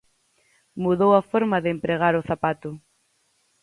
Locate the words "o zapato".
2.15-2.69